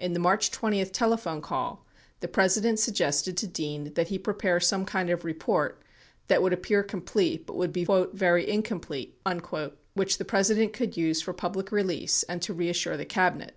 In 0.00 0.14
the 0.14 0.18
March 0.18 0.50
20 0.50 0.84
telephone 0.86 1.40
call, 1.40 1.86
the 2.18 2.26
President 2.26 2.80
suggested 2.80 3.36
to 3.36 3.46
Dean 3.46 3.94
that 3.94 4.08
he 4.08 4.18
prepare 4.18 4.58
some 4.58 4.84
kind 4.84 5.10
of 5.10 5.24
report 5.24 5.80
that 6.26 6.42
would 6.42 6.52
appear 6.52 6.82
complete, 6.82 7.46
but 7.46 7.54
would 7.56 7.72
be 7.72 7.86
"very 8.12 8.50
incomplete" 8.50 9.16
which 9.94 10.18
the 10.18 10.24
President 10.24 10.72
could 10.72 10.96
use 10.96 11.22
for 11.22 11.32
public 11.32 11.70
release 11.70 12.24
and 12.24 12.42
to 12.42 12.52
reassure 12.52 12.96
the 12.96 13.04
Cabinet. 13.04 13.54